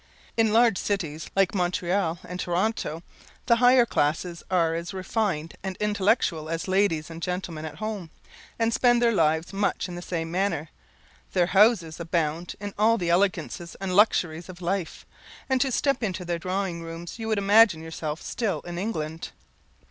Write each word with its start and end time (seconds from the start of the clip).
In 0.35 0.51
large 0.51 0.79
cities, 0.79 1.29
like 1.35 1.53
Montreal 1.53 2.17
and 2.23 2.39
Toronto, 2.39 3.03
the 3.45 3.57
higher 3.57 3.85
classes 3.85 4.41
are 4.49 4.73
as 4.73 4.95
refined 4.95 5.53
and 5.61 5.77
intellectual 5.79 6.49
as 6.49 6.67
ladies 6.67 7.11
and 7.11 7.21
gentlemen 7.21 7.65
at 7.65 7.75
home, 7.75 8.09
and 8.57 8.73
spend 8.73 8.99
their 8.99 9.11
lives 9.11 9.53
much 9.53 9.87
in 9.87 9.93
the 9.93 10.01
same 10.01 10.31
manner. 10.31 10.69
Their 11.33 11.45
houses 11.53 11.99
abound 11.99 12.55
in 12.59 12.73
all 12.79 12.97
the 12.97 13.11
elegancies 13.11 13.75
and 13.75 13.95
luxuries 13.95 14.49
of 14.49 14.59
life, 14.59 15.05
and 15.47 15.61
to 15.61 15.71
step 15.71 16.01
into 16.01 16.25
their 16.25 16.39
drawing 16.39 16.81
rooms 16.81 17.19
you 17.19 17.27
would 17.27 17.37
imagine 17.37 17.83
yourself 17.83 18.23
still 18.23 18.61
in 18.61 18.79
England. 18.79 19.29